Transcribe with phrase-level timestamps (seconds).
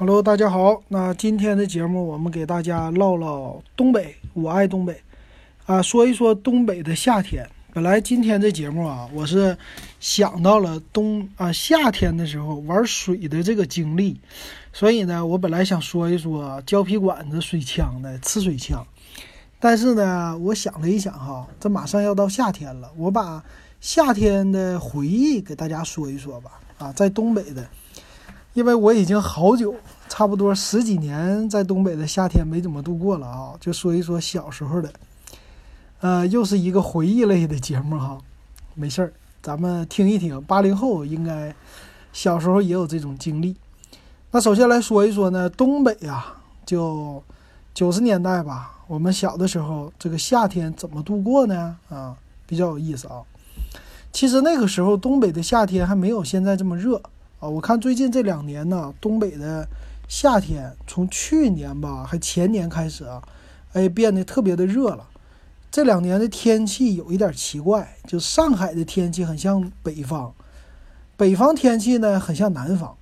[0.00, 0.82] Hello，大家好。
[0.88, 4.98] 那今天的节目，我们给大家唠唠东北，我爱东北
[5.66, 7.46] 啊，说一说东北的夏天。
[7.74, 9.54] 本来今天这节目啊，我是
[10.00, 14.18] 想到了冬啊夏天的时候玩水的这个经历，
[14.72, 18.82] 所以呢，我本来想说一说胶皮管子水枪的呲水枪，
[19.58, 23.44] 但是呢，我想了一想哈，这马上要到夏天了，我把
[23.82, 26.52] 夏天的回忆给大家说一说吧。
[26.78, 27.68] 啊，在东北的。
[28.52, 29.74] 因为我已经好久，
[30.08, 34.92] 差不多十几年在东北的夏天没怎么度过了啊，就说一说小时候的，
[36.00, 38.18] 呃，又是一个回忆类的节目哈，
[38.74, 40.42] 没事儿，咱们听一听。
[40.42, 41.54] 八零后应该
[42.12, 43.54] 小时候也有这种经历。
[44.32, 46.26] 那首先来说一说呢，东北呀，
[46.66, 47.22] 就
[47.72, 51.76] 九十年代吧，我们小的时候这个夏天怎么度过呢？
[51.88, 53.22] 啊，比较有意思啊。
[54.12, 57.00] 其实那个时候东北的夏天还没有现在这么热。
[57.40, 59.66] 啊，我看最近这两年呢，东北的
[60.06, 63.22] 夏天从去年吧，还前年开始啊，
[63.72, 65.08] 哎，变得特别的热了。
[65.70, 70.34] 这两年的天气有一点奇怪，就上海的天气很像北方，
[71.16, 72.94] 北方天气呢很像南方。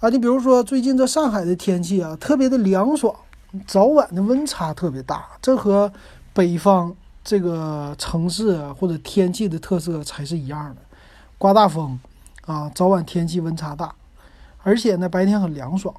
[0.00, 3.14] 啊，你比如说最近这上海的天气啊，特别的凉爽，
[3.66, 5.92] 早晚的温差特别大，这和
[6.32, 10.80] 北方这个城市或者天气的特色才是一样的，
[11.36, 11.98] 刮大风。
[12.46, 13.94] 啊，早晚天气温差大，
[14.62, 15.94] 而且呢，白天很凉爽。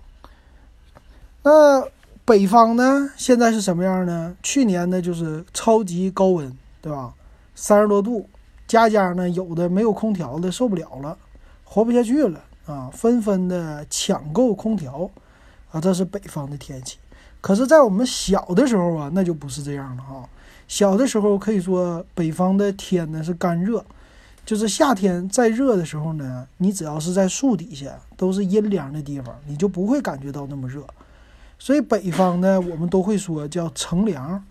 [1.44, 1.86] 那
[2.26, 4.36] 北方呢，现在是什么样呢？
[4.42, 7.14] 去年呢，就是超级高温，对吧？
[7.54, 8.30] 三十多度，
[8.66, 11.18] 家家呢有的没有空调的受不了了，
[11.66, 15.10] 活不下去了啊，纷纷的抢购空调
[15.72, 16.98] 啊，这是北方的天气。
[17.42, 20.28] 可是，在我们小的时候啊，那就不是这样了哈。
[20.68, 23.86] 小的时候可以说，北方的天呢是干热。
[24.48, 30.88] 就是夏天再热的时候呢，你只要是在树底下，都是阴凉的地方，你就不会感觉到那么热。
[31.60, 34.42] 所以北方呢，我们都会说叫乘凉，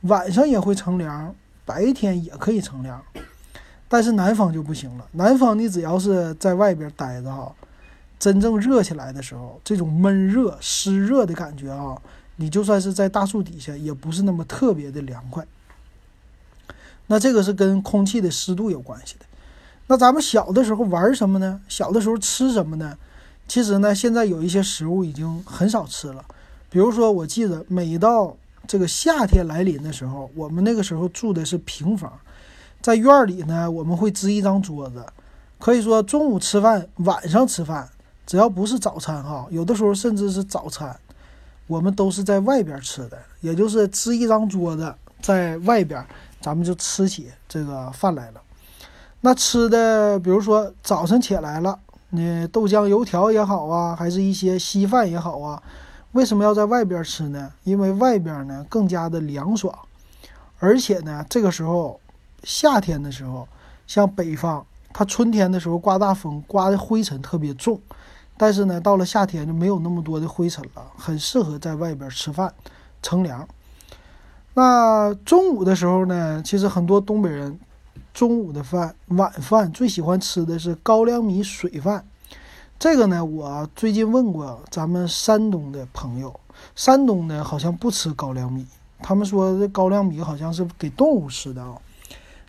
[0.00, 1.32] 晚上也会乘凉，
[1.64, 3.00] 白天也可以乘凉。
[3.86, 7.54] 但是南方就不行了，南方你只要是在外边待着哈，
[8.18, 11.96] 真正热起来的时候，这种闷热、湿热的感觉啊，
[12.34, 15.46] 你就算是在大树底下，也不是那么特别的凉快。
[17.06, 19.23] 那这个是跟空气的湿度有关系的。
[19.86, 21.60] 那咱们小的时候玩什么呢？
[21.68, 22.96] 小的时候吃什么呢？
[23.46, 26.24] 其实呢，现在有一些食物已经很少吃了。
[26.70, 28.34] 比如说，我记得每到
[28.66, 32.10] 这个夏天来临的时候，我们那个时候住的是平房，
[32.80, 35.04] 在院里呢，我们会支一张桌子，
[35.58, 37.86] 可以说中午吃饭、晚上吃饭，
[38.26, 40.98] 只要不是早餐哈，有的时候甚至是早餐，
[41.66, 46.02] 我们都是在外边吃的，也就是支一张桌子在外边，
[46.40, 48.40] 咱们就吃起这个饭来了。
[49.24, 51.78] 那吃的，比如说早晨起来了，
[52.10, 55.62] 那豆浆油条也好啊，还是一些稀饭也好啊，
[56.12, 57.50] 为什么要在外边吃呢？
[57.62, 59.74] 因为外边呢更加的凉爽，
[60.58, 61.98] 而且呢这个时候
[62.42, 63.48] 夏天的时候，
[63.86, 64.62] 像北方，
[64.92, 67.80] 它春天的时候刮大风，刮的灰尘特别重，
[68.36, 72.52] 但是呢到了夏天就没有那么多的灰尘了，很适合在外边吃饭
[73.00, 73.48] 乘凉。
[74.52, 77.58] 那中午的时候呢，其实很多东北人。
[78.14, 82.06] 中午的饭，晚饭最喜欢吃的是高粱米水饭。
[82.78, 86.40] 这个呢，我最近问过咱们山东的朋友，
[86.76, 88.64] 山东呢好像不吃高粱米，
[89.00, 91.76] 他们说这高粱米好像是给动物吃的啊。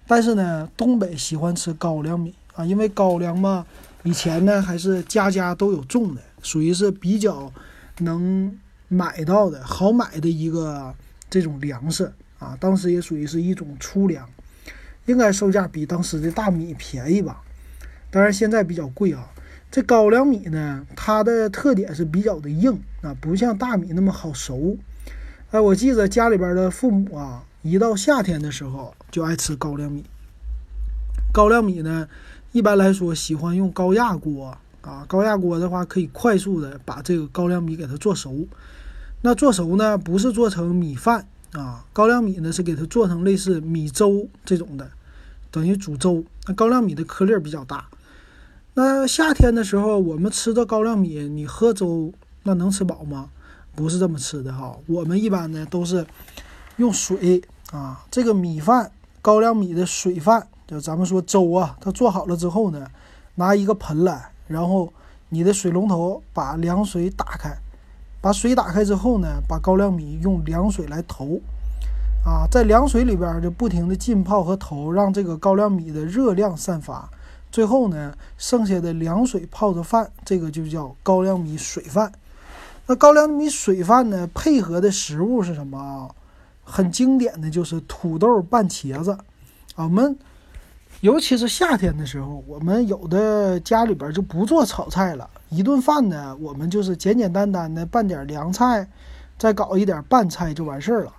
[0.05, 3.65] 但是呢，东北喜欢吃高粱米啊，因为高粱嘛，
[4.03, 7.51] 以前呢还是家家都有种的，属于是比较
[7.97, 8.55] 能
[8.87, 10.93] 买到的好买的一个
[11.27, 14.29] 这种粮食啊，当时也属于是一种粗粮。
[15.05, 17.41] 应该售价比当时的大米便宜吧，
[18.09, 19.31] 当然现在比较贵啊。
[19.71, 24.77] 这高粱米呢，它的特点是比较的硬啊，不像大米那么好熟。
[25.51, 30.05] 哎，我记得家里边的父母啊，一到夏天的时候就爱吃高粱米。
[31.33, 32.07] 高粱米呢，
[32.53, 38.47] 一般来说喜欢用高压锅啊，高压锅的话可以快速的把这个高粱米给它做熟。
[39.21, 41.27] 那做熟呢，不是做成米饭。
[41.57, 44.91] 啊，高粱米呢是给它做成类似米粥这种的，
[45.51, 46.23] 等于煮粥。
[46.47, 47.87] 那高粱米的颗粒比较大。
[48.73, 52.11] 那夏天的时候，我们吃的高粱米，你喝粥
[52.43, 53.29] 那能吃饱吗？
[53.73, 54.77] 不是这么吃的哈。
[54.87, 56.05] 我们一般呢都是
[56.75, 57.41] 用水
[57.71, 58.91] 啊，这个米饭，
[59.21, 62.85] 高粱米的水饭，就咱们说粥啊，它做好了之后呢，
[63.35, 64.91] 拿一个盆来，然后
[65.29, 67.57] 你的水龙头把凉水打开。
[68.25, 71.39] 把水打开之后呢，把高粱米用凉水来投，
[72.25, 77.07] 啊，在凉水里边就不停的浸泡和投，让这个高粱米的热量散发。
[77.51, 82.11] 最后呢，剩下的凉水泡着饭，这个就叫高粱米水饭。
[82.87, 86.09] 那高粱米水饭呢，配合的食物是什么啊？
[86.63, 89.11] 很经典的就是土豆拌茄子
[89.75, 89.83] 啊。
[89.83, 90.17] 我们
[91.01, 98.89] 尤其是夏天的时候，我们有的家里边就不做炒菜了，一顿饭呢，我们就是简简单单的拌点凉菜，
[99.37, 101.13] 再搞一点拌菜就完事儿了。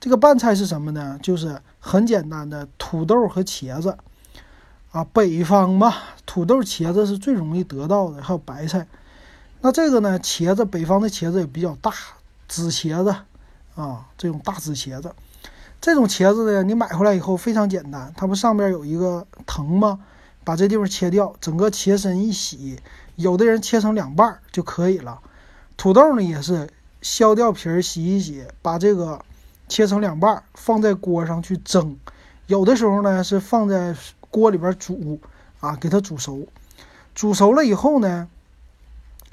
[0.00, 1.18] 这个拌菜是什么呢？
[1.22, 3.96] 就是很简单的土豆和茄子
[4.92, 5.04] 啊。
[5.12, 5.92] 北方嘛，
[6.24, 8.86] 土豆、茄子是最容易得到的，还有白菜。
[9.60, 11.92] 那这个呢，茄子，北方的茄子也比较大，
[12.48, 13.14] 紫茄子
[13.74, 15.12] 啊，这种大紫茄子。
[15.80, 20.00] 这种茄子呢，你买回来以后非常简单，它不上边有一个藤吗？
[20.44, 22.80] 把这地方切掉，整个茄身一洗，
[23.16, 25.20] 有的人切成两半就可以了。
[25.76, 26.68] 土豆呢也是
[27.02, 29.20] 削掉皮儿，洗一洗，把这个。
[29.68, 31.98] 切成两半，放在锅上去蒸。
[32.46, 33.96] 有的时候呢是放在
[34.30, 35.18] 锅里边煮
[35.58, 36.46] 啊，给它煮熟。
[37.16, 38.28] 煮熟了以后呢，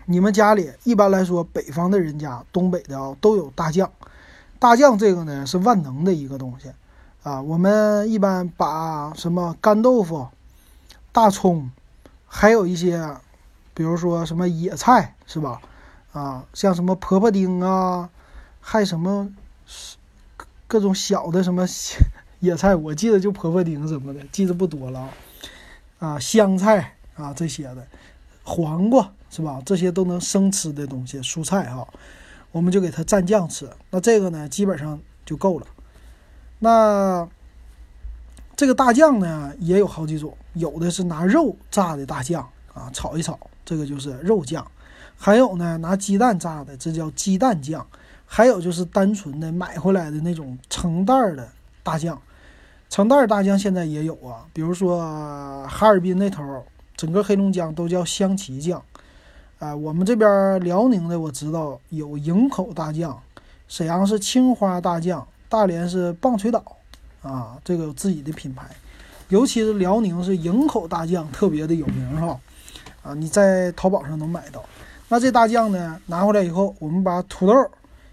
[0.07, 3.92] 你们家里一般来说，北方的人家、东北的啊都有大酱。
[4.63, 6.71] 大酱这个呢是万能的一个东西
[7.21, 7.42] 啊。
[7.42, 10.30] 我们一般把什么干豆腐、
[11.12, 11.69] 大葱，
[12.25, 13.18] 还有一些，
[13.74, 15.60] 比如说什么野菜是吧？
[16.13, 18.10] 啊，像什么婆婆丁啊，
[18.62, 19.30] 还什么。
[20.66, 21.68] 各种小的什么
[22.39, 25.09] 野菜，我记得就婆婆丁什么的，记得不多了啊。
[26.00, 27.86] 啊，香菜啊这些的，
[28.44, 29.62] 黄瓜是吧？
[29.66, 31.86] 这些都能生吃的东西，蔬菜哈，
[32.54, 33.70] 我们就给它蘸酱吃。
[33.90, 35.68] 那这个呢，基本上就够了。
[36.60, 37.28] 那
[38.56, 44.64] 这个大酱呢，也有好几种，有的是拿肉炸的大酱啊，炒一炒，这个就是肉酱；
[45.18, 47.86] 还有呢，拿鸡蛋炸的，这叫鸡蛋酱。
[48.26, 51.48] 还有就是单纯的买回来的那种成袋的
[51.84, 52.20] 大酱，
[52.90, 56.66] 成袋大酱现在也有啊，比如说哈尔滨那头，
[56.96, 58.82] 整个黑龙江都叫香旗酱，
[59.63, 63.18] 啊，我们这边辽宁的我知道有营口大酱，
[63.69, 66.62] 沈阳是青花大酱，大连是棒槌岛，
[67.21, 68.65] 啊，这个有自己的品牌，
[69.30, 72.38] 尤其是辽宁是营口大酱特别的有名哈，
[73.04, 74.62] 啊，你在淘宝上能买到。
[75.07, 77.54] 那这大酱呢，拿回来以后，我们把土豆。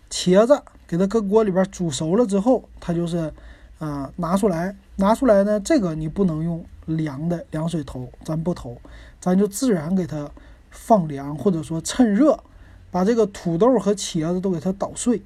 [0.09, 3.33] 茄子给它搁锅里边煮熟了之后，它就是，
[3.79, 8.77] 啊，拿出来，拿出来呢，这个你不能用凉的凉水投，咱不投，
[9.21, 10.29] 咱就自然给它
[10.71, 12.43] 放凉，或者说趁热，
[12.91, 15.23] 把这个土豆和茄子都给它捣碎。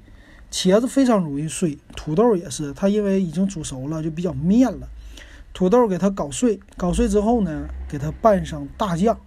[0.51, 4.89] 茄子非常容易碎，土豆也是，它因为已经煮熟了，就比较面了。
[5.53, 9.19] 土豆给它搞碎，搞碎之后呢，给它拌上大酱，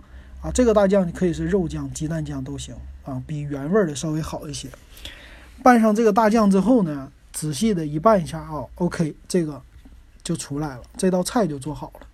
[0.41, 4.69] 啊，这个大酱你可以是肉酱、鸡蛋酱都行，啊，比原味的稍微好一些。
[5.61, 9.61] 拌上这个大酱之后呢，仔细的一拌一下啊，OK，这个
[10.23, 12.06] 就出来了，这道菜就做好了。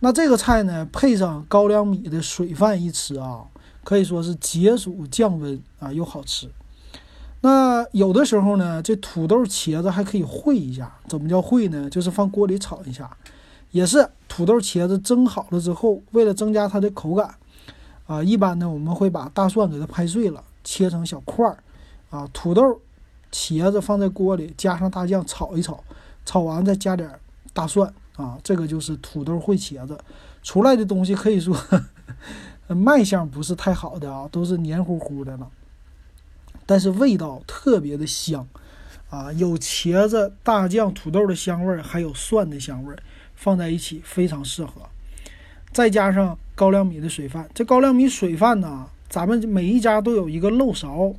[0.00, 3.44] 那这个菜呢，配上高粱米的水饭一吃啊，
[3.82, 6.48] 可以说是解暑降温啊，又好吃。
[7.40, 11.90] 那有的时候呢，这土豆茄子还可以烩一下，怎么叫烩呢？
[11.90, 13.10] 就是放锅里炒一下，
[13.70, 17.34] 也是土豆茄子蒸好了之后，为了增加它的口感
[18.06, 21.58] 啊，一般呢我们会把大蒜给它拍碎了，切成小块儿。
[22.10, 22.80] 啊，土豆、
[23.30, 25.82] 茄子放在锅里，加上大酱炒一炒，
[26.24, 27.10] 炒完再加点
[27.52, 29.98] 大蒜啊，这个就是土豆烩茄子
[30.42, 31.56] 出来的东西，可以说
[32.68, 35.48] 卖相不是太好的啊，都是黏糊糊的了，
[36.66, 38.46] 但是味道特别的香
[39.08, 42.94] 啊，有茄子、大酱、土豆的香味，还有蒜的香味，
[43.34, 44.82] 放在一起非常适合，
[45.72, 51.14] 再加上高粱米的水饭，这高粱米水饭呢，咱们每一家都有一个漏勺。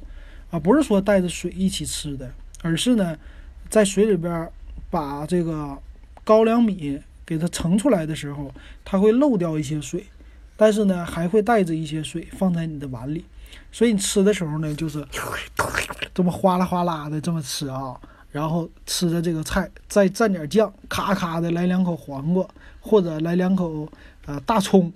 [0.52, 2.28] 啊，不是说带着水一起吃的，
[2.64, 3.16] 而是呢，
[3.70, 4.52] 在水里边
[4.90, 5.78] 把这个
[6.30, 8.54] 高粱米给它盛出来的时候，
[8.86, 10.06] 它会漏掉一些水，
[10.56, 13.26] 但是呢，还会带着一些水放在你的碗里，
[13.72, 15.04] 所以你吃的时候呢，就是
[16.14, 18.00] 这么哗啦哗啦的这么吃啊，
[18.32, 22.48] 然后吃着这个菜，再蘸点酱，咔咔的来两口黄瓜，
[22.80, 23.92] 或者来两口
[24.28, 24.94] 呃大葱。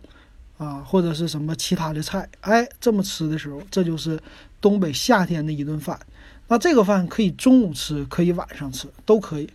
[0.59, 4.17] 啊，或者是什么其他的菜，哎，这么吃的时候，这就是
[4.61, 5.99] 东北夏天的一顿饭。
[6.47, 9.49] 那这个饭可以中午吃，可以晚上吃，都可以。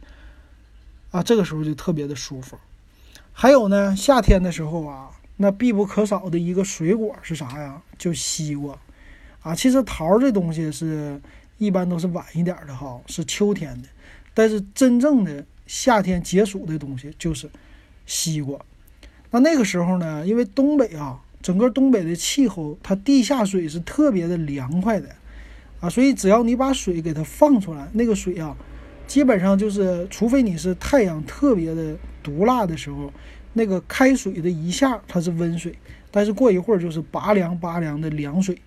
[1.18, 2.56] 啊，这个时候就特别的舒服。
[3.32, 7.82] 还有呢，夏天的时候啊，那必不可少的一个水果是啥呀？
[7.98, 8.78] 就西瓜。
[9.42, 11.20] 啊，其实桃这东西是
[11.58, 13.88] 一般都是晚一点的哈，是秋天的。
[14.32, 17.50] 但是真正的夏天解暑的东西就是
[18.06, 18.56] 西瓜。
[19.32, 25.08] 那那个时候呢，因为东北啊，整个东北的气候，它地下水是特别的凉快的，
[25.80, 28.56] 啊，所以只要你把水给它放出来，那个水啊，
[29.08, 33.10] 基本上就是，除非你是太阳特别的毒辣的时候，
[33.54, 35.74] 那个开水的一下它是温水，
[36.10, 38.58] 但是过一会儿就是拔凉拔凉的凉水，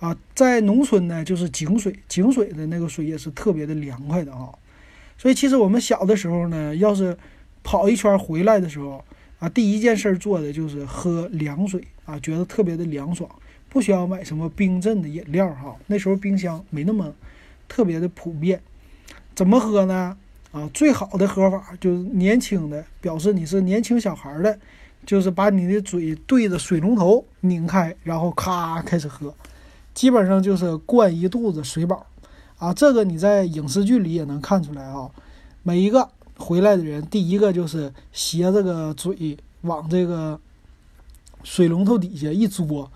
[0.00, 4.50] 啊，在农村呢，就是井水，井水的那个水也是特别的凉快的啊。
[5.16, 7.16] 所以其实我们小的时候呢，要是
[7.62, 9.02] 跑一圈回来的时候
[9.38, 13.30] 啊，第一件事做的就是喝凉水啊，觉得特别的凉爽，
[13.70, 15.74] 不需要买什么冰镇的饮料哈。
[15.86, 17.14] 那时候冰箱没那么
[17.66, 18.60] 特别的普遍，
[19.34, 20.16] 怎么喝呢？
[20.52, 24.56] 啊，最好的喝法就是年轻的，表示你是年轻小孩的，
[25.04, 29.34] 就是把你的嘴对着水龙头拧开，然后咔开始喝，
[29.92, 32.06] 基本上就是灌一肚子水饱。
[32.56, 35.10] 啊，这个你在影视剧里也能看出来啊。
[35.64, 40.38] 每一个回来的人，第一个就是斜着个嘴往这个
[41.42, 42.88] 水龙头底下一嘬，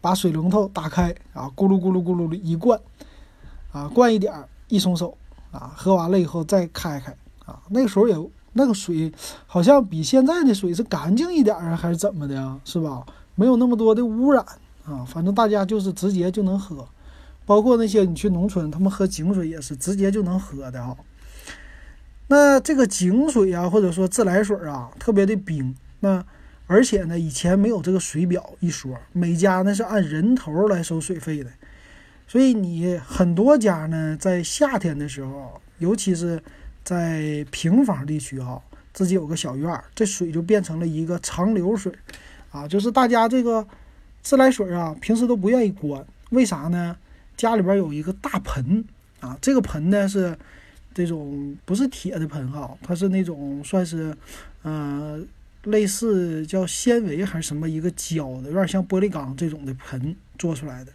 [0.00, 2.80] 把水龙头打开啊，咕噜咕噜咕噜的一灌，
[3.70, 5.16] 啊，灌一点儿，一松手，
[5.54, 8.16] 啊，喝完了以后再开开，啊，那个时候也
[8.54, 9.12] 那个水
[9.46, 12.58] 好像比现在的水是干净一点啊，还是怎么的呀？
[12.64, 13.06] 是吧？
[13.36, 14.44] 没有那么多的污染
[14.84, 16.86] 啊，反正大家就是直接就能喝。
[17.46, 20.96] 包括那些你去农村，他们喝井水也是直接就能喝的哈。
[22.28, 25.74] 那这个井水啊，或者说自来水啊，特别的冰。
[26.00, 26.24] 那
[26.66, 31.50] 而且呢，以前没有这个水表一说，每家呢是按人头来收水费的。
[32.26, 36.42] 所以你很多家呢，在夏天的时候，尤其是
[36.82, 38.60] 在平房地区哈，
[38.92, 41.92] 自己有个小院儿，这水就变成了一个长流水
[42.50, 43.66] 啊，就是大家这个
[44.22, 46.96] 自来水啊，平时都不愿意关，为啥呢？
[47.36, 48.84] 家里边有一个大盆
[49.20, 50.36] 啊，这个盆呢是
[50.92, 54.16] 这种不是铁的盆哈，它是那种算是
[54.62, 55.20] 呃
[55.64, 60.92] 类似叫纤维还是什么一个胶的，有点像玻璃缸这种的盆做出来的。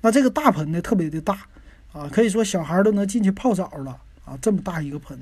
[0.00, 1.46] 那这个大盆呢特别的大
[1.92, 5.18] 啊，可以说小孩都能进去泡澡了啊，这么大一个盆。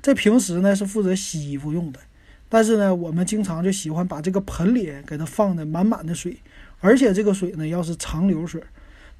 [0.00, 2.00] 这平时呢是负责洗衣服用的，
[2.48, 6.36] 但是呢我们经常就喜欢把这个盆里给它放的满满的水，
[6.80, 8.62] 而且这个水呢要是长流水。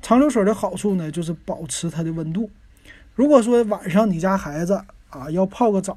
[0.00, 2.50] 长流水的好处呢，就是保持它的温度。
[3.14, 5.96] 如果说晚上你家孩子啊要泡个澡，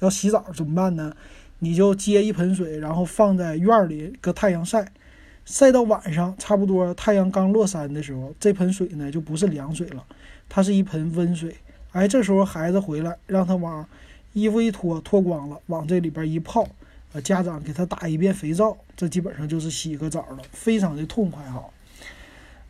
[0.00, 1.14] 要洗澡怎么办呢？
[1.60, 4.92] 你就接一盆水，然后放在院里搁太阳晒，
[5.46, 10.04] 晒到晚上差不多太阳刚落山的时候，这盆水呢就不是凉水了，
[10.48, 11.54] 它是一盆温水。
[11.92, 13.86] 哎，这时候孩子回来，让他往
[14.32, 16.66] 衣服一脱，脱光了，往这里边一泡，
[17.12, 21.64] 呃，家长给他打一遍肥皂，这基本上就是洗个澡了，非常的痛快哈。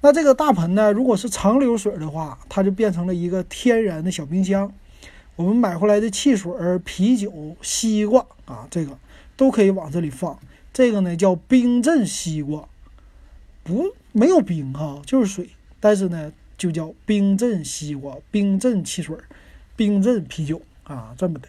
[0.02, 4.70] 那这个大盆呢，如果是长流水的话，它就变成了一个天然的小冰箱。
[5.34, 6.52] 我们买回来的汽水、
[6.84, 8.96] 啤酒、西瓜啊，这个
[9.34, 10.38] 都可以往这里放。
[10.76, 12.68] 这个呢叫冰镇西瓜，
[13.64, 15.48] 不没有冰哈，就是水，
[15.80, 19.16] 但是呢就叫冰镇西瓜、冰镇汽水、
[19.74, 21.48] 冰镇啤酒啊，这么的。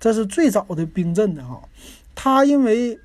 [0.00, 1.62] 这是最早的冰镇的哈，
[2.16, 2.98] 它因为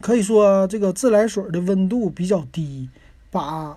[0.00, 2.88] 可以说这个自来水的温度比较低。
[3.30, 3.76] 把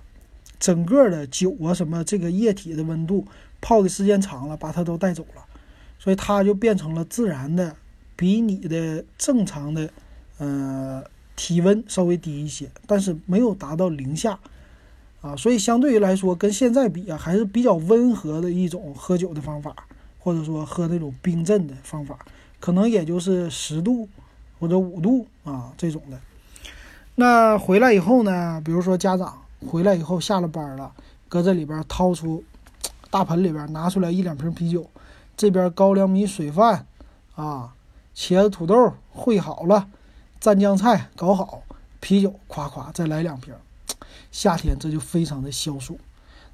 [0.58, 3.26] 整个的酒啊什么这个液体的温度
[3.60, 5.44] 泡的时间长了，把它都带走了，
[5.98, 7.76] 所以它就变成了自然的，
[8.16, 9.90] 比你的正常的
[10.44, 11.04] 呃
[11.36, 14.38] 体温稍微低一些，但是没有达到零下
[15.20, 19.74] 啊，所以相对于来说跟现在比啊，还是比较温和的一种喝酒的方法，
[20.18, 22.18] 或者说喝那种冰镇的方法，
[22.58, 24.08] 可能也就是十度
[24.58, 26.18] 或者五度啊这种的。
[27.14, 29.38] 那回来以后呢，比如说家长。
[29.64, 30.92] 回来以后下了班了，
[31.28, 32.42] 搁这里边掏出
[33.10, 34.84] 大盆里边拿出来一两瓶啤酒，
[35.36, 36.84] 这边高粱米水饭
[37.36, 37.72] 啊，
[38.12, 39.86] 茄子土豆烩好了，
[40.42, 41.62] 蘸酱菜搞好，
[42.00, 43.54] 啤酒夸夸再来两瓶，
[44.32, 45.96] 夏天这就非常的消暑。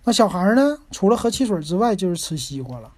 [0.04, 2.92] 那小孩呢，除了喝汽水之外，就是吃西瓜了。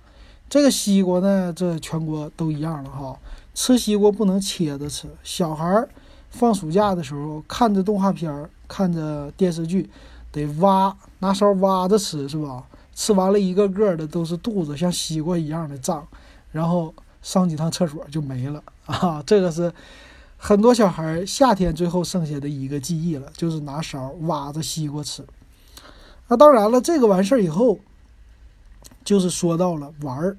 [0.49, 3.17] 这个西瓜呢，这全国都一样了哈，
[3.55, 5.09] 吃西瓜不能切着吃。
[5.23, 5.87] 小孩
[6.29, 8.51] 放暑假的时候看着动画片儿。
[8.73, 9.91] 看着电视剧，
[10.31, 12.65] 得挖拿勺挖着吃是吧？
[12.95, 16.07] 吃完了一个个的都是肚子像西瓜一样的胀，
[16.53, 19.21] 然后上几趟厕所就没了啊！
[19.27, 19.73] 这个是
[20.43, 25.23] 很多小孩夏天最后剩下的一个记忆了，就是拿勺挖着西瓜吃。
[26.29, 27.79] 那当然了，这个完事儿以后，
[29.05, 30.37] 就是说到了玩儿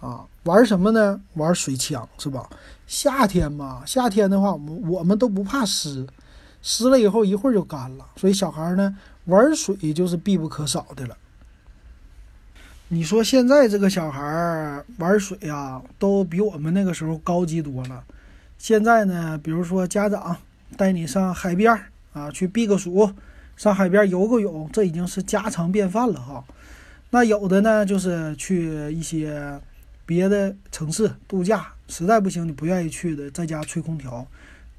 [0.00, 1.18] 啊，玩什么呢？
[1.32, 2.48] 玩水枪是吧？
[2.86, 6.06] 夏天嘛，夏天的话，我们我们都不怕湿。
[6.60, 11.16] 湿了以后一会儿就干了，所以小孩呢玩水就是必不可少的了。
[12.88, 18.04] 你说现在这个小孩玩水呀，都比我们那个时候高级多了。
[18.58, 20.36] 现在呢，比如说家长
[20.76, 21.80] 带你上海边
[22.12, 23.10] 啊去避个暑，
[23.56, 26.44] 上海边游个泳，这已经是家常便饭了哈。
[27.10, 29.58] 那有的呢就是去一些
[30.04, 34.26] 别的城市度假，实在不行你不愿意去的，在家吹空调。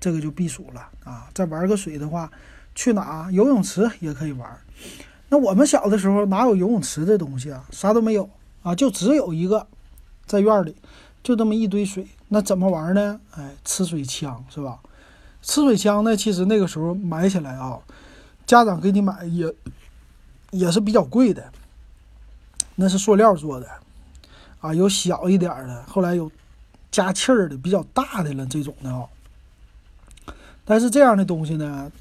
[0.01, 1.27] 这个就避暑了啊！
[1.33, 2.31] 再玩个水的话，
[2.73, 4.49] 去哪游泳池也可以玩。
[5.27, 7.65] 那我们小的时候哪有游泳池这东西啊？
[7.69, 8.29] 啥都没有
[8.63, 9.67] 啊，就只有一个，
[10.25, 10.73] 在院里
[11.29, 12.07] 就这么一堆水。
[12.29, 13.21] 那怎么玩呢？
[13.35, 14.79] 哎，吃水枪是吧？
[15.43, 17.77] 吃水枪呢，其实那个时候买起来啊，
[18.47, 19.53] 家长给你买也
[20.49, 21.51] 也是比较贵的。
[22.73, 23.69] 那是塑料做的，
[24.59, 26.31] 啊，有小一点的，后来有
[26.89, 29.05] 加气儿的，比较大的了这种的啊。
[30.65, 31.91] 但是这样的东西呢，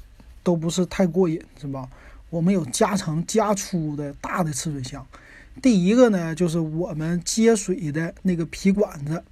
[0.41, 1.87] 都不是太过瘾，是吧？
[2.31, 5.05] 我们有加长加粗的大的吃水枪。
[5.61, 9.23] 第一个呢，就是我们接水的那个皮管子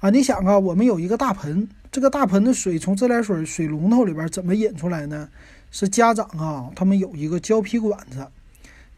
[0.00, 0.10] 啊。
[0.10, 5.28] 你想啊，我们有一个大盆，这个大盆的水从自来水水龙头里边怎么引出来呢？
[5.70, 8.26] 是家长啊，他们有一个胶皮管子，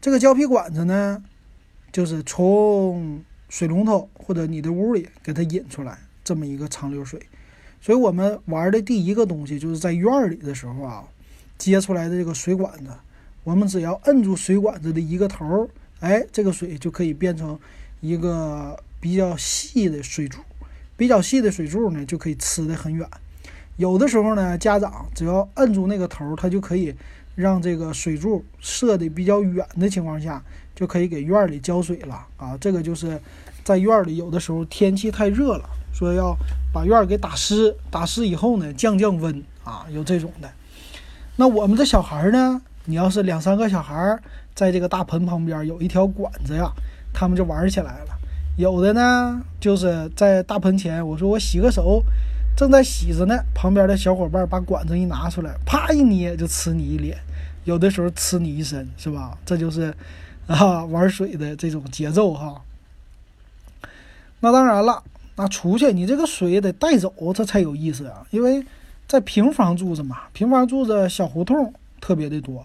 [0.01, 1.23] 这个胶皮管子呢。
[1.91, 7.17] 就是从水龙头或者你的屋里给它引出来这么一个长流水，
[7.79, 11.05] 所以我们玩的第一个东西就是在院里的时候啊，
[11.57, 12.89] 接出来的这个水管子，
[13.45, 15.69] 我们只要摁住水管子的一个头，
[16.05, 17.59] 哎，这个水就可以变成
[17.99, 20.39] 一个比较细的水柱，
[20.95, 23.09] 比较细的水柱呢就可以吃的很远。
[23.77, 26.93] 有的时候呢，家长只要摁住那个头，它就可以
[27.33, 30.43] 让这个水柱射的比较远的情况下。
[30.75, 32.57] 就可以给院里浇水了啊！
[32.59, 33.17] 这个就是
[33.63, 36.35] 在院里有的时候天气太热了，说要
[36.73, 40.51] 把院儿给打湿，打湿以后呢降降温啊，有这种的。
[41.37, 44.17] 那我们的小孩呢，你要是两三个小孩
[44.53, 46.71] 在这个大盆旁边有一条管子呀，
[47.13, 48.17] 他们就玩起来了。
[48.57, 52.01] 有的呢就是在大盆前，我说我洗个手，
[52.55, 57.17] 正在洗着呢，旁边的小伙伴把管子一拿出来，啪一捏就呲你一脸，
[57.65, 59.37] 有的时候呲你一身，是吧？
[59.45, 59.93] 这就是。
[60.47, 62.61] 啊，玩水的这种节奏哈。
[64.41, 65.01] 那当然了，
[65.37, 68.23] 那出去你这个水得带走，这才有意思啊。
[68.29, 68.63] 因为
[69.07, 72.63] 在平房住着嘛，平房住着小胡同特别的多，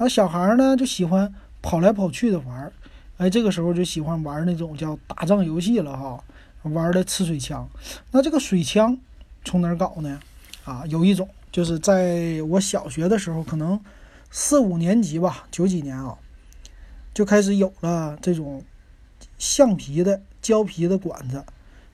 [0.00, 1.30] 啊，小孩呢就喜欢
[1.60, 2.72] 跑来跑去的玩，
[3.18, 6.24] 哎，这个时候就喜欢玩那种叫打仗游戏了哈，
[6.62, 7.68] 玩的吃水枪。
[8.10, 8.96] 那这个水枪
[9.44, 10.18] 从哪儿搞呢？
[10.64, 13.78] 啊，有一种就是在我小学的时候，可能
[14.30, 16.16] 四五年级吧，九几年啊。
[17.12, 18.64] 就开始有了这种
[19.36, 21.44] 橡皮的胶皮的管子，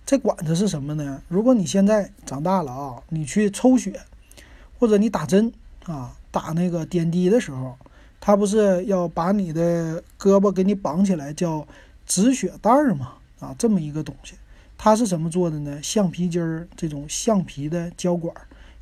[0.05, 1.21] 这管子是什么呢？
[1.27, 3.99] 如果你现在长大了啊，你去抽血
[4.79, 5.53] 或者你打针
[5.87, 7.77] 啊，打那个点滴的时候，
[8.21, 11.67] 他不是要把你的胳膊给你绑起来，叫
[12.07, 13.13] 止血带儿嘛？
[13.41, 14.35] 啊，这么一个东西，
[14.77, 15.81] 它是怎么做的呢？
[15.83, 18.35] 橡皮筋儿这种橡皮的胶管，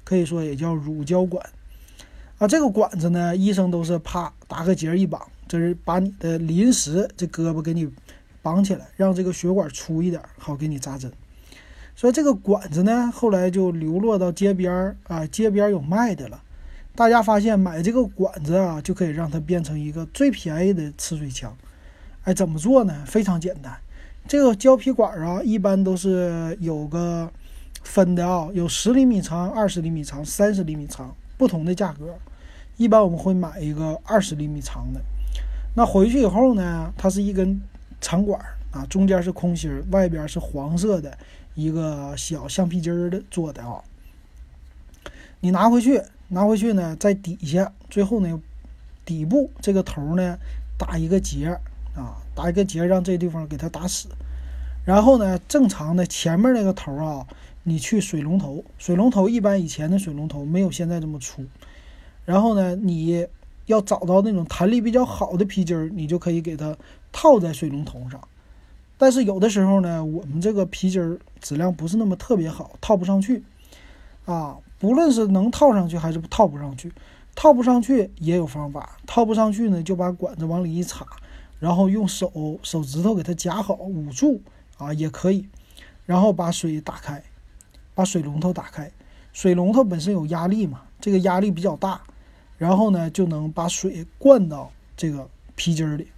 [0.04, 1.44] 可以说也叫乳胶管
[2.38, 2.48] 啊。
[2.48, 5.20] 这个管子呢，医生都是啪打个结一绑。
[5.46, 7.86] 就是把你的临时这胳膊给你
[8.40, 11.12] 绑起来，让这个血管粗一点，好给你扎针。
[11.94, 16.42] 所以这个管子呢，后来就流落到街边儿啊，街边有卖的了。
[16.96, 21.54] 大家发现买这个管子啊，就可以让它变成一个最便宜的吃水枪。
[22.22, 23.04] 哎，怎么做呢？
[23.04, 23.76] 非常简单。
[24.28, 27.28] 这个胶皮管啊，一般都是有个
[27.82, 32.14] 分的啊，有十厘米长、二十厘米长、三十厘米长，不同的价格。
[32.76, 35.00] 一般我们会买一个二十厘米长的。
[35.74, 37.60] 那回去以后呢，它是一根
[38.00, 41.18] 长管啊，中间是空心儿，外边是黄色的
[41.54, 43.82] 一个小橡皮筋儿的做的啊。
[45.40, 48.40] 你拿回去，拿回去呢，在底下最后呢，
[49.04, 50.38] 底部这个头呢
[50.78, 51.48] 打一个结
[51.94, 54.08] 啊，打一个结，让这地方给它打死。
[54.84, 57.26] 然后呢，正常的前面那个头啊，
[57.62, 61.44] 你去水龙头，水龙头一般以前的水龙头没有现在这么粗。
[62.24, 63.26] 然后呢，你。
[63.66, 66.76] 要找到那种弹力比较好的皮筋儿，你就可以给它
[67.10, 68.20] 套在水龙头上。
[68.98, 73.42] 但是有的时候呢，我们这个皮筋儿质量不是那么特别好，套不上去。
[74.26, 76.92] 啊，不论是能套上去还是套不上去，
[77.34, 78.98] 套不上去也有方法。
[79.06, 81.06] 套不上去呢，就把管子往里一插，
[81.58, 84.42] 然后用手手指头给它夹好捂住
[84.76, 85.48] 啊，也可以。
[86.04, 87.24] 然后把水打开，
[87.94, 88.92] 把水龙头打开。
[89.32, 92.02] 水龙头本身有压力嘛，这个压力比较大。
[92.58, 96.08] 然后呢，就能把水灌到这个皮筋儿里，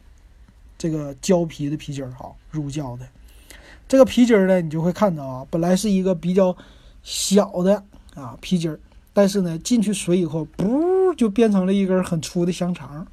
[0.76, 3.06] 这个胶皮的皮筋儿哈，乳胶的
[3.86, 6.56] 这个皮筋儿呢，你就会看到啊，本来是一个比较
[7.04, 7.84] 小的
[8.16, 8.80] 啊皮筋儿，
[9.12, 13.06] 但是呢，进去水以后，噗，就变成了一根很粗的香肠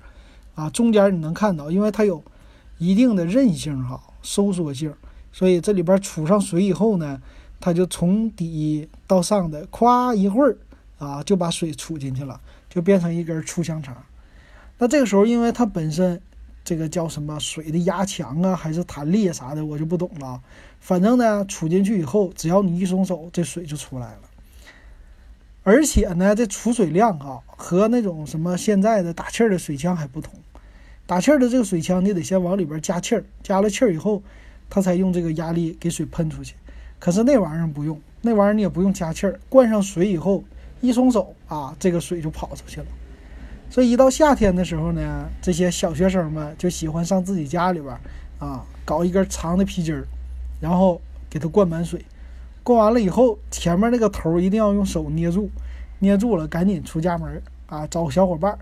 [0.56, 0.68] 啊。
[0.72, 2.24] 中间你能看到，因为它有
[2.80, 4.92] 一定的韧性哈，收缩性，
[5.32, 7.22] 所以这里边储上水以后呢，
[7.60, 10.58] 它就从底到上的，咵一会儿
[10.98, 12.42] 啊，就把水储进去了。
[12.70, 13.96] 就变成一根粗香肠，
[14.80, 16.20] 那这个时候，因为它本身
[16.66, 20.42] 这个叫什么水的压强啊，还是弹力啥的，我就不懂了。
[20.80, 24.22] 反正呢，杵进去以后，只要你一松手，这水就出来了。
[25.64, 30.34] 而且呢，这储水量啊，和那种什么现在的打气儿的水枪还不同。
[31.06, 34.22] 打气儿的这个水枪，你得先往里边加气儿，加了气儿以后，
[34.70, 36.56] 它才用这个压力给水喷出去。
[37.00, 40.44] 可是那玩意儿不用，那玩意儿你也不用加气儿，灌上水以后，
[40.82, 42.88] 一松手啊，这个水就跑出去了。
[43.70, 47.98] 所以一到夏天的时候呢，这些小学生们就喜欢上自己家里边
[48.40, 50.06] 啊，搞一根长的皮筋儿，
[50.60, 52.04] 然后给它灌满水。
[52.64, 55.50] 过完了以后，前面那个头一定要用手捏住，
[56.00, 58.58] 捏住了赶紧出家门啊，找小伙伴。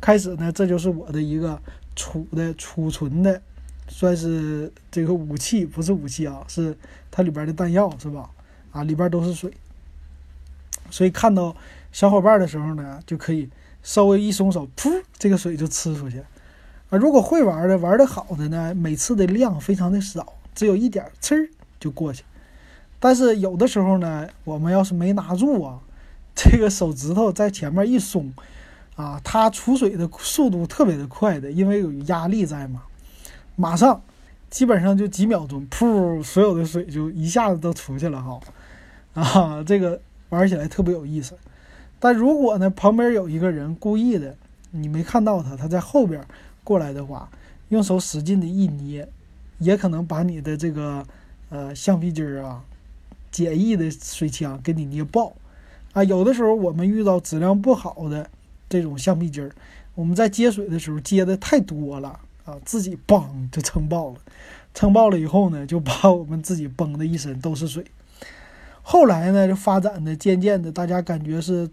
[0.00, 1.60] 开始呢，这就是我的一个
[1.96, 3.40] 储的储存的，
[3.88, 6.76] 算是这个武器，不是武器啊，是
[7.10, 8.30] 它里边的弹药，是吧？
[8.70, 9.50] 啊，里边都是水，
[10.90, 11.56] 所以看到
[11.90, 13.48] 小伙伴的时候呢，就可以
[13.82, 16.18] 稍微一松手，噗，这个水就呲出去。
[16.90, 21.48] 啊，如果会玩的、玩的好的呢，每次的量非常的少，只有一点，呲
[21.80, 22.22] 就过去。
[23.00, 25.80] 但是有的时候呢，我们要是没拿住啊，
[26.34, 28.32] 这个手指头在前面一松。
[28.96, 32.82] 啊，它出水的速度特别的快的，因为有压力在嘛，
[33.54, 34.02] 马上
[34.50, 38.40] 基本上就几秒钟，噗，所有的水就一下子都出去了哈。
[39.14, 41.38] 啊，这个玩起来特别有意思。
[42.00, 44.34] 但如果呢，旁边有一个人故意的，
[44.72, 46.20] 你没看到他，他在后边
[46.64, 47.30] 过来的话，
[47.68, 49.08] 用手使劲的一捏，
[49.58, 51.06] 也可能把你的这个
[51.50, 52.64] 呃橡皮筋儿啊，
[53.30, 55.34] 简易的水枪给你捏爆。
[55.92, 58.30] 啊，有的时候我们遇到质量不好的。
[58.70, 59.50] 这种橡皮筋儿，
[59.94, 64.16] 我们在接水的时候接的太多了啊，自己嘣就撑爆了，
[64.74, 67.86] 撑爆了以后呢，就把我们自己崩的一身都是水。
[68.82, 71.70] 后来呢，就发展的渐渐的，大家感觉是，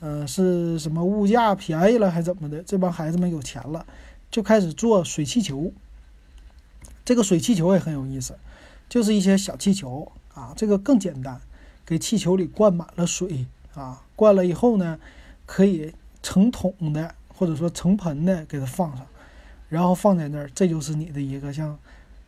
[0.00, 2.62] 呃，是什么物价便宜了还怎么的？
[2.62, 3.84] 这帮孩子们有钱了，
[4.30, 5.70] 就开始做水气球。
[7.04, 8.38] 这个水气球也很有意思，
[8.88, 11.40] 就是一些小气球啊，这个更简单，
[11.86, 14.98] 给气球里灌满了水啊，灌了以后呢，
[15.46, 15.94] 可以。
[16.26, 19.06] 成桶的，或者说成盆的，给它放上，
[19.68, 21.78] 然后放在那儿，这就是你的一个像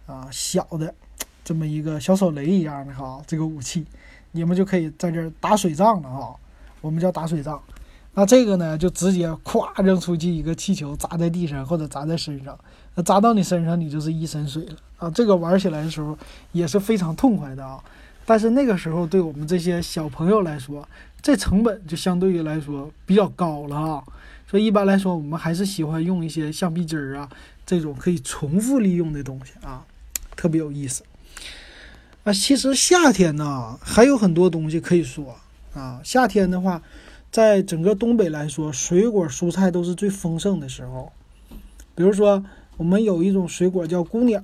[0.04, 0.94] 啊小的
[1.42, 3.86] 这么一个小手雷一样的哈，这个武器，
[4.32, 6.36] 你们就可以在这儿打水仗了哈。
[6.82, 7.58] 我们叫打水仗。
[8.18, 12.58] 那这个呢，就直接咵扔出去一个气球，砸在地上或者砸在身上，
[12.94, 15.10] 那砸到你身上，你就是一身水了啊。
[15.10, 16.16] 这个玩起来的时候
[16.52, 17.78] 也是非常痛快的啊。
[18.24, 20.88] 但是那个时候对我们这些小朋友来说，
[21.20, 24.02] 这成本就相对于来说比较高了啊，
[24.48, 27.28] 所以一般来说，我们还是喜欢用一些橡皮筋儿啊，
[27.66, 29.84] 这种可以重复利用的东西啊，
[30.34, 31.04] 特别有意思。
[32.24, 35.36] 啊，其实夏天呢还有很多东西可以说
[35.74, 36.80] 啊，夏天的话，
[37.36, 41.12] 在整个东北来说，水果蔬菜都是最丰盛的时候。
[41.94, 42.42] 比如说，
[42.78, 44.42] 我们有一种水果叫孤鸟，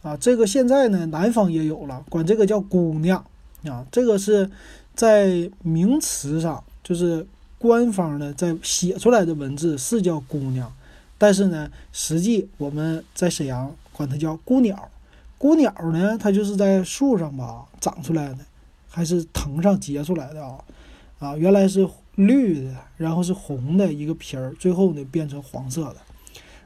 [0.00, 3.22] 啊，这个现在呢南方也有了，管这个叫姑娘
[3.66, 4.50] 啊，这个是。
[4.94, 7.26] 在名词上，就是
[7.58, 10.70] 官方的在写出来的文字是叫姑娘，
[11.16, 14.90] 但是呢，实际我们在沈阳管它叫孤鸟。
[15.38, 18.38] 孤鸟呢，它就是在树上吧长出来的，
[18.88, 20.62] 还是藤上结出来的啊？
[21.22, 25.96] 啊，原来是绿的，然后是红的一个皮儿，最后呢变成黄色的。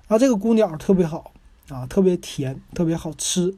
[0.09, 1.33] 啊，这个孤鸟特别好
[1.69, 3.55] 啊，特别甜，特别好吃。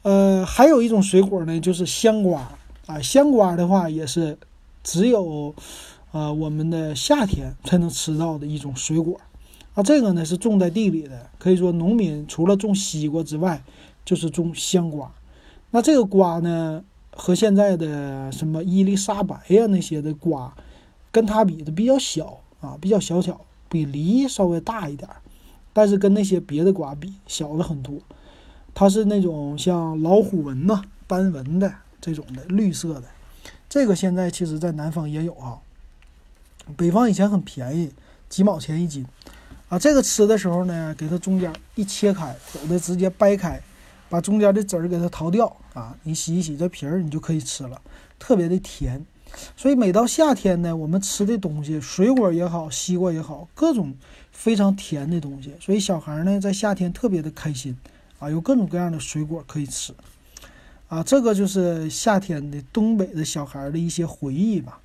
[0.00, 2.50] 呃，还有一种水果呢，就是香瓜。
[2.86, 4.38] 啊，香瓜的话也是
[4.82, 5.54] 只有，
[6.12, 9.20] 呃，我们的夏天才能吃到的一种水果。
[9.74, 13.62] 啊，这个呢是种在地里的，可以说农民除了种西瓜之外，
[14.02, 15.12] 就是种香瓜。
[15.70, 16.82] 那这个瓜呢，
[17.16, 20.54] 和现在的什么伊丽莎白呀那些的瓜，
[21.10, 25.08] 跟它比的比较小啊，比较小巧，比梨稍微大一点，
[25.72, 27.96] 但是跟那些别的瓜比小了很多。
[28.74, 31.72] 它是那种像老虎纹呐、斑纹的。
[32.00, 33.04] 这种的绿色的，
[33.66, 35.56] 这个现在其实在南方也有啊。
[36.76, 37.90] 北方以前很便宜，
[38.28, 39.06] 几毛钱一斤
[39.70, 39.78] 啊。
[39.78, 43.58] 这个吃的时候呢，给它中间一切开，有的直接掰开，
[44.14, 45.96] 把中间的籽儿给它掏掉啊。
[46.04, 47.82] 你洗一洗这皮儿，你就可以吃了，
[48.16, 49.04] 特别的甜。
[49.56, 53.92] 所以每到夏天呢，我们吃的东西，水果也好，西瓜也好，各种
[54.30, 55.52] 非常甜的东西。
[55.58, 57.76] 所以小孩呢，在夏天特别的开心
[58.20, 59.92] 啊，有各种各样的水果可以吃。
[60.86, 64.78] 啊，这个就是夏天的东北的小孩的一些回忆吧。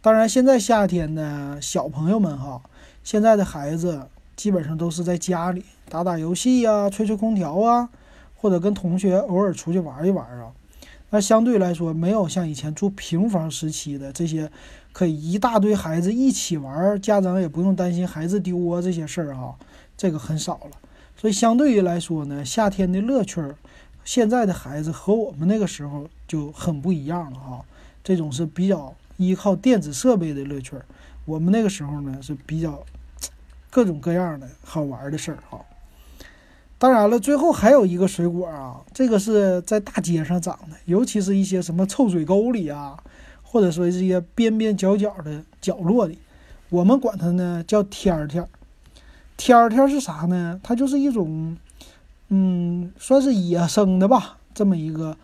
[0.00, 2.60] 当然，现在夏天呢，小朋友们哈，
[3.04, 7.88] 现在的孩子基本上都是在家里打打游戏呀、吹吹空调啊，
[8.42, 10.50] 或者跟同学偶尔出去玩一玩啊。
[11.10, 14.50] 那相对来说，没有像以前住平房时期的这些
[14.92, 19.54] 可以一大堆孩子一起玩，家长也不用担心孩子丢啊这些事儿啊，
[19.96, 20.70] 这个很少了。
[21.16, 23.40] 所以相对于来说呢，夏天的乐趣。
[24.04, 27.64] 现在的孩子和我们那个时候就很不一样了哈，
[28.02, 30.74] 这种是比较依靠电子设备的乐趣。
[31.24, 32.82] 我们那个时候呢是比较
[33.70, 35.64] 各种各样的好玩的事儿哈。
[36.82, 43.00] 当然了，最后还有一个水果啊，这个是在大街上长的，尤其是一些什么臭水沟里啊，
[43.40, 46.18] 或者说这些边边角角的角落里，
[46.70, 48.48] 我们管它呢叫天天儿。
[49.36, 50.58] 天天儿是啥呢？
[50.60, 51.56] 它就是一种，
[52.30, 55.16] 嗯，算是野生的吧，这么一个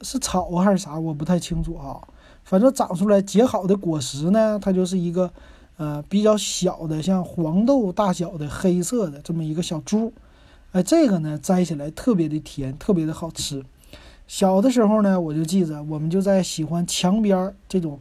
[0.00, 2.00] 是草还是啥，我不太清楚啊。
[2.42, 5.30] 反正长出来结好的果实呢，它就是一个，
[5.76, 10.10] 呃，比较小的，像黄豆大小的黑色的这么一个小珠，
[10.72, 13.62] 哎，这个呢摘起来特别的甜，特别的好吃。
[14.26, 18.00] 小的时候呢，我就记着，我们就在喜欢墙边儿这种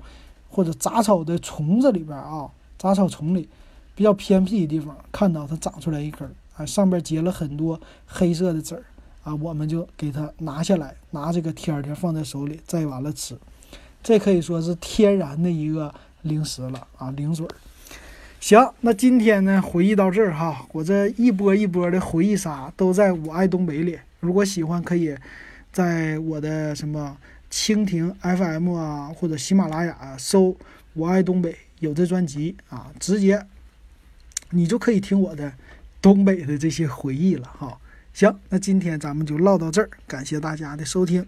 [0.50, 3.50] 或者杂草的丛子里边啊，杂草丛里
[3.94, 8.84] 比较偏僻的地方，看到它长出来一根儿，啊，上边结了很多黑色的籽儿，
[9.24, 13.38] 啊，我们就给它拿下来，拿这个天儿天放在手里摘完了吃。
[14.02, 17.52] 这可以说是天然的一个零食了啊，零嘴儿。
[18.42, 24.00] 行，那今天呢，回忆到这儿哈，我这一波一波的回忆杀都在我爱东北里。
[24.20, 25.16] 如果喜欢，可以
[25.72, 27.16] 在我的什么
[27.52, 30.58] 蜻蜓 FM 啊，或者喜马拉雅搜
[30.94, 33.46] “我爱东北”，有这专辑啊，直接
[34.50, 35.54] 你就可以听我的
[36.02, 37.78] 东北的这些回忆了哈。
[38.12, 41.24] 行，那今天咱们就唠到这儿，感谢大家的收听。